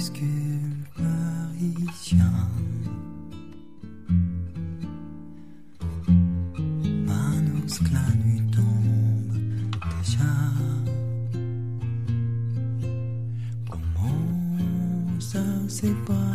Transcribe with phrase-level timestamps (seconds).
[0.00, 2.32] minuscule parisien.
[7.06, 9.36] Manos que la nuit tombe
[9.98, 10.32] déjà.
[13.68, 16.29] Comment ça s'est passé?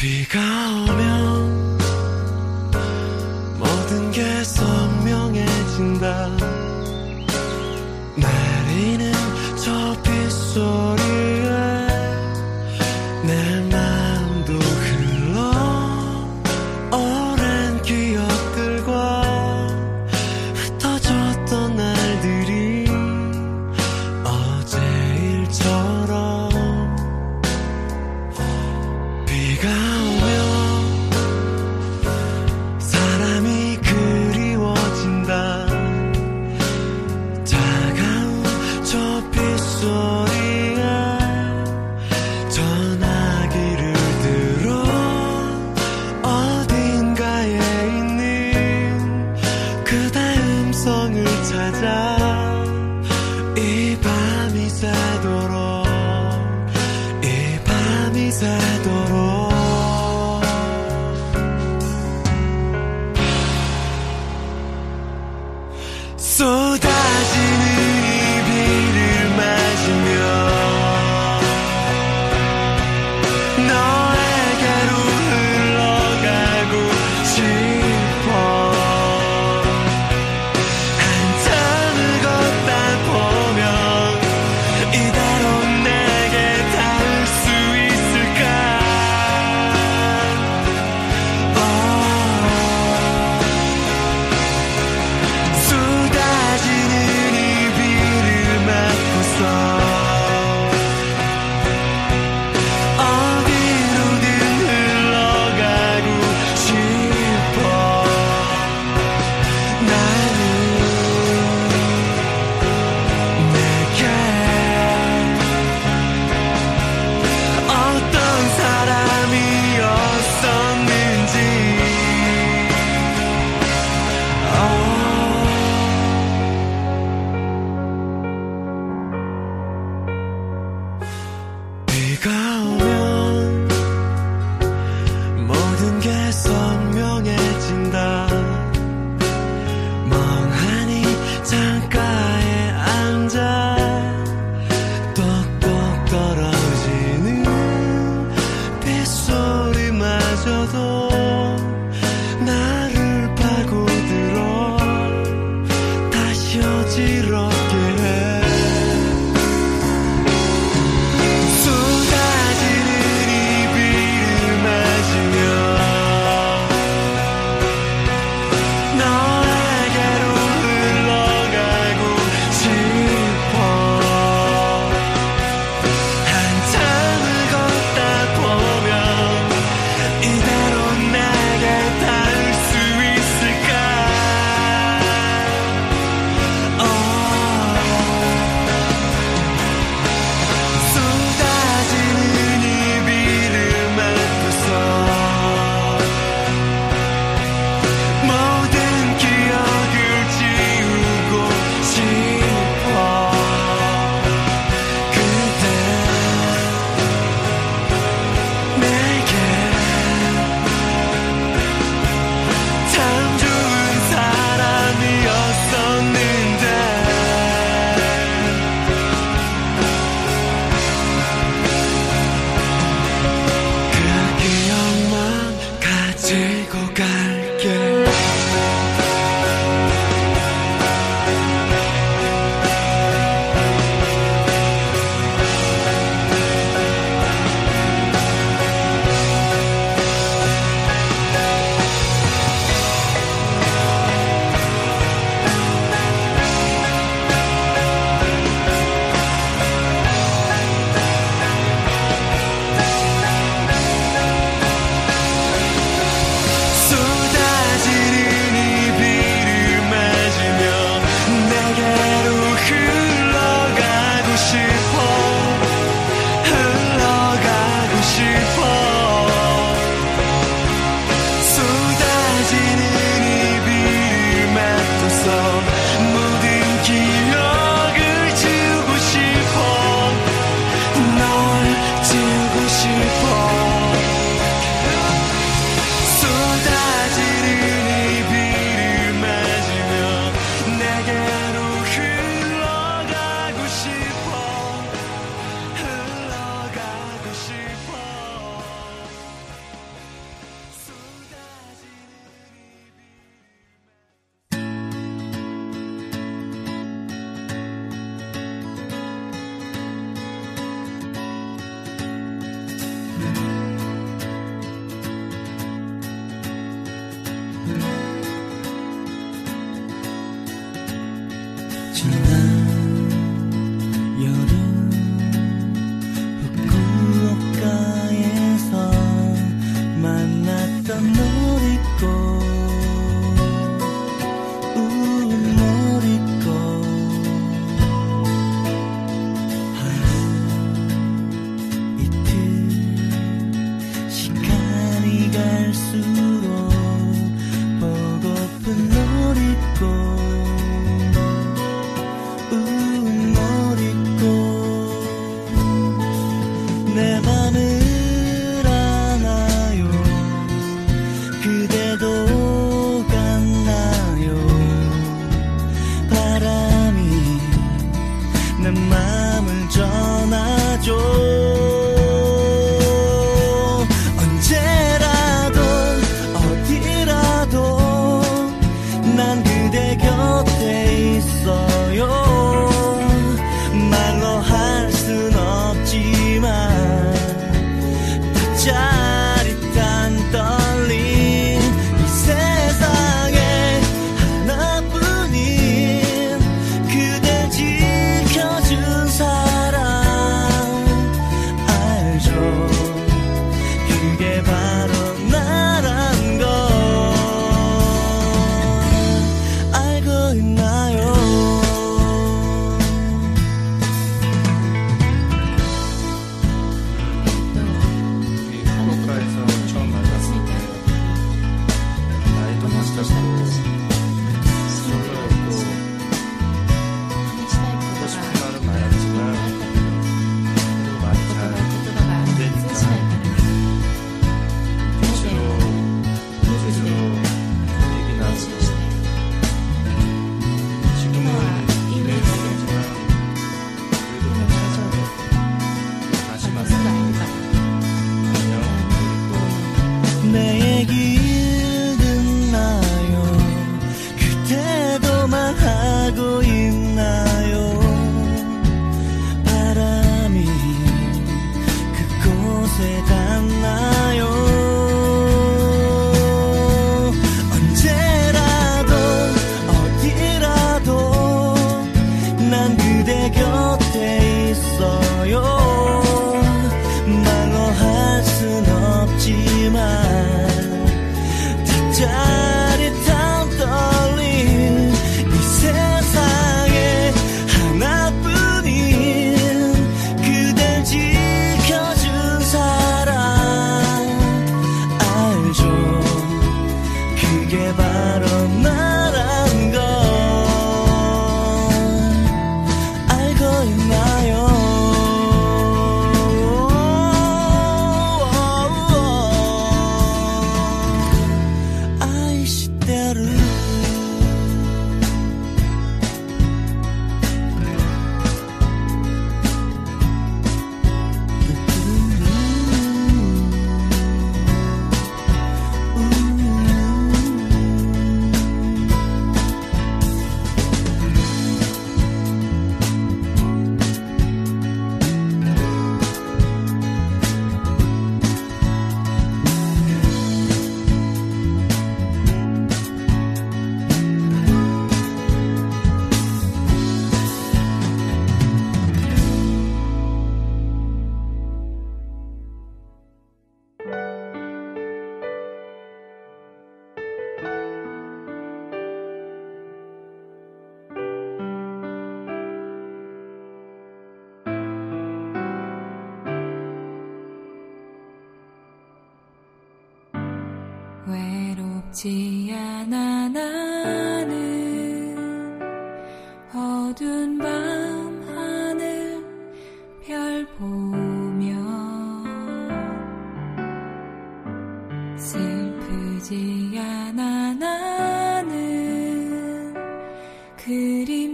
[0.00, 0.40] 비가
[0.88, 1.78] 오면
[3.58, 6.39] 모든 게 선명해진다.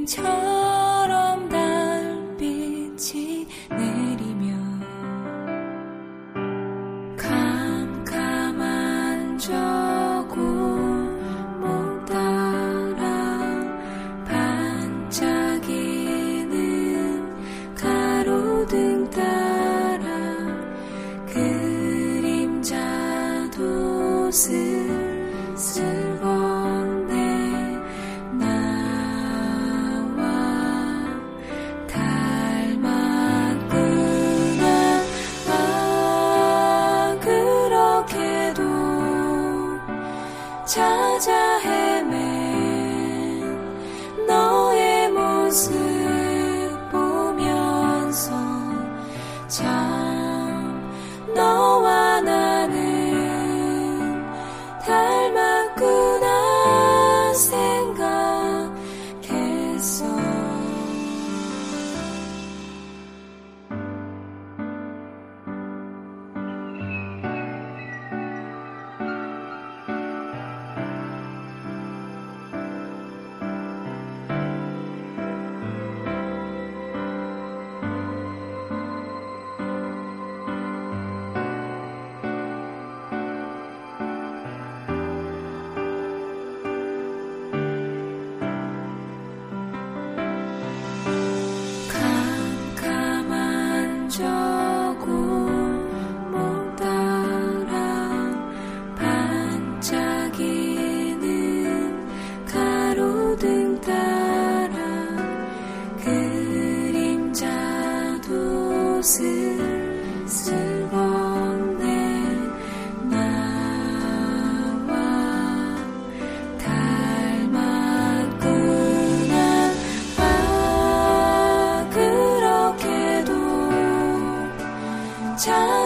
[0.07, 0.46] 천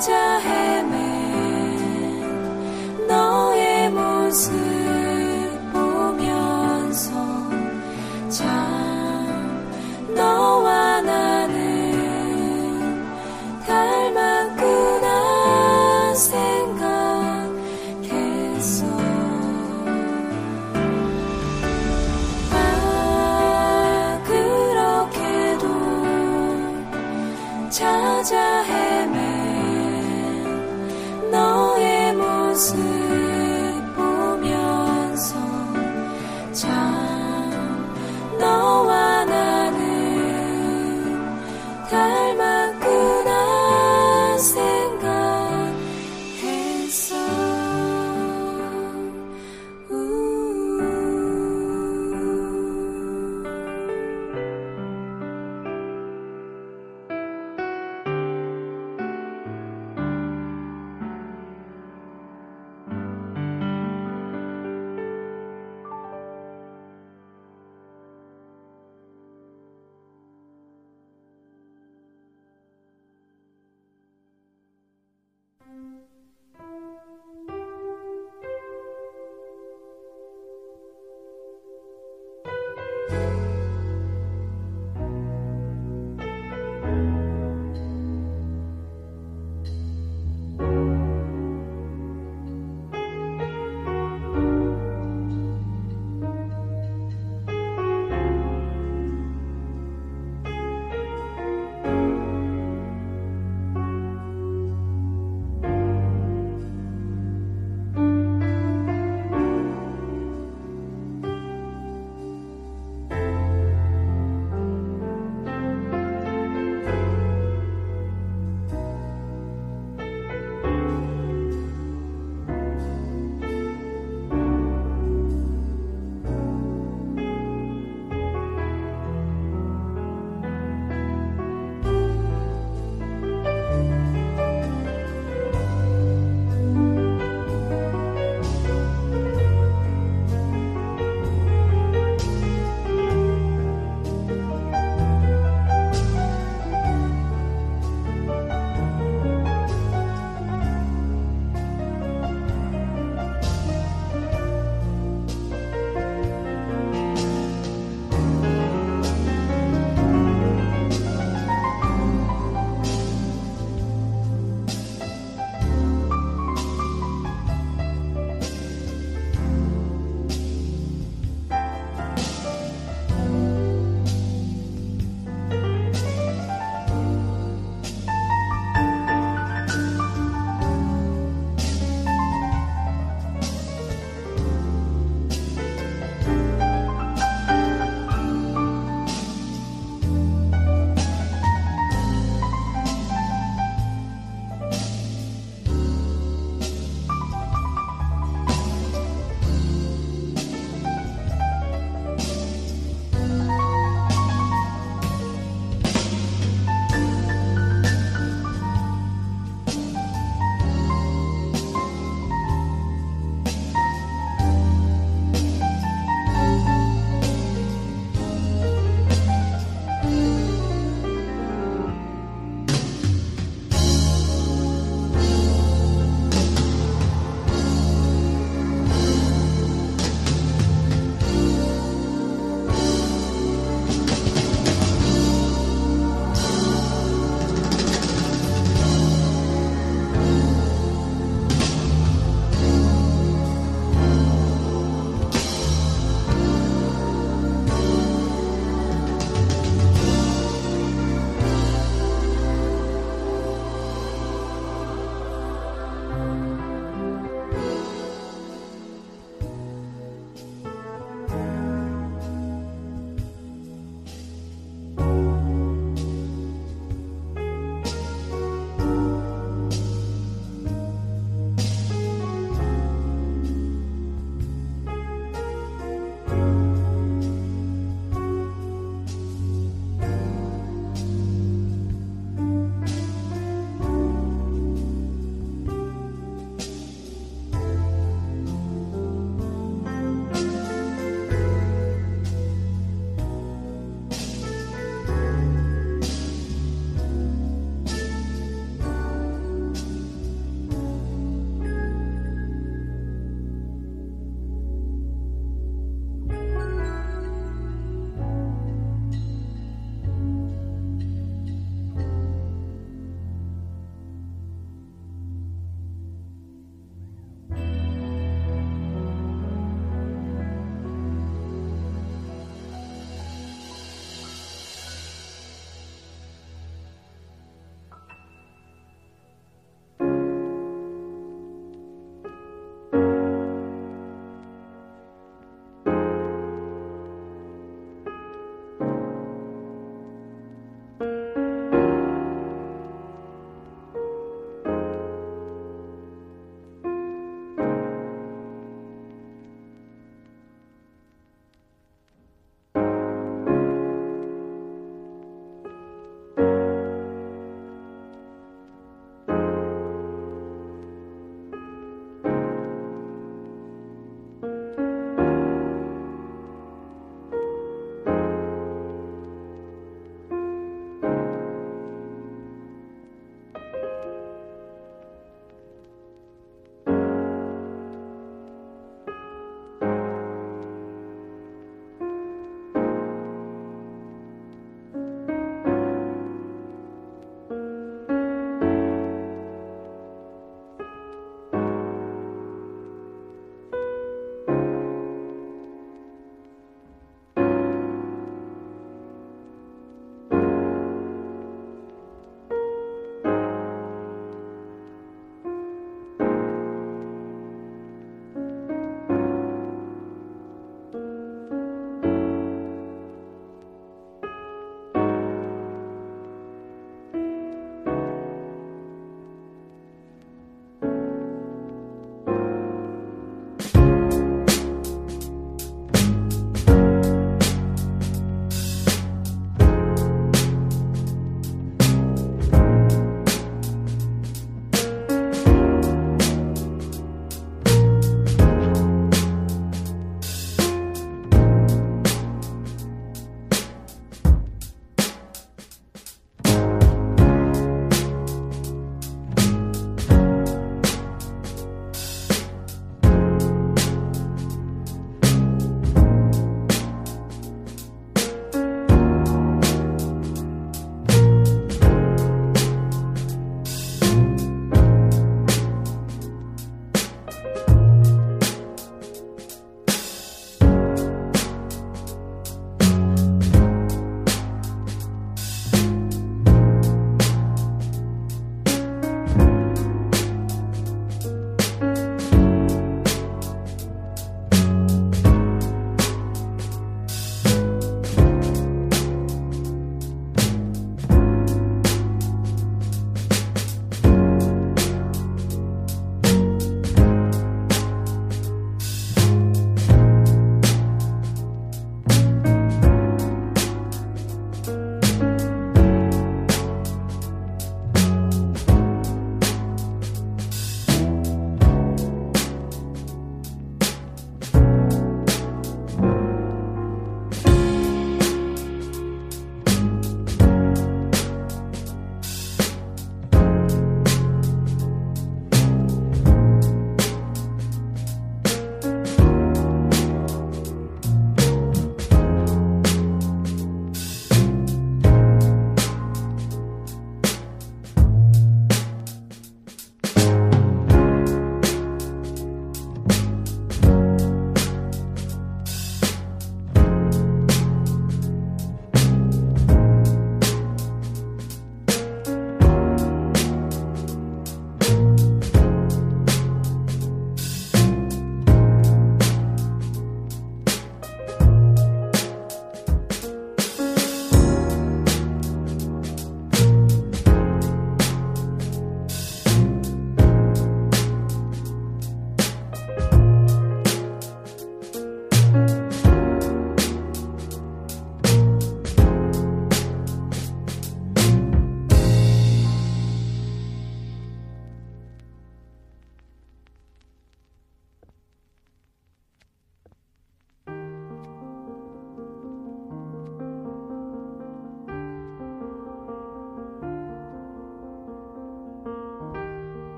[0.00, 0.55] 家。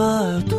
[0.00, 0.49] Love.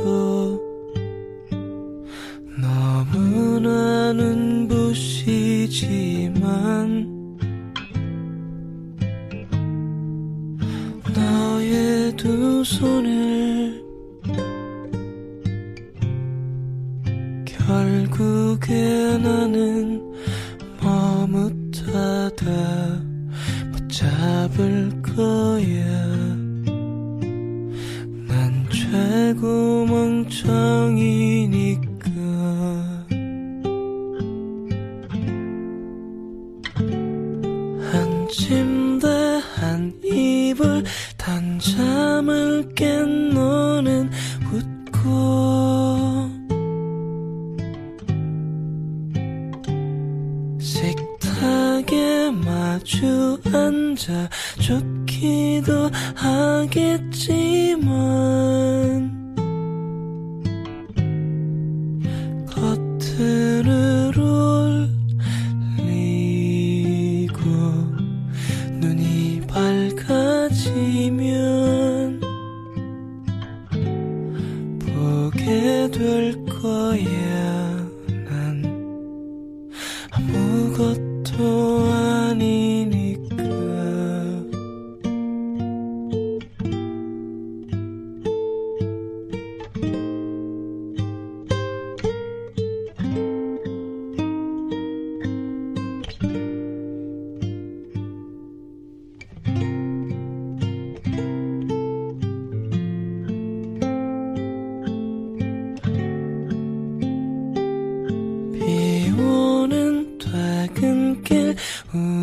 [111.31, 111.55] 给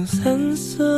[0.06, 0.97] 三色。